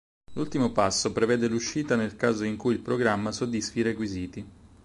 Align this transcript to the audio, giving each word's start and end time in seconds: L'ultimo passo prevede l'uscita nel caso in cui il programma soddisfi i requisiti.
L'ultimo 0.33 0.71
passo 0.71 1.11
prevede 1.11 1.47
l'uscita 1.47 1.95
nel 1.95 2.15
caso 2.15 2.43
in 2.43 2.57
cui 2.57 2.73
il 2.73 2.79
programma 2.79 3.31
soddisfi 3.31 3.77
i 3.77 3.83
requisiti. 3.83 4.47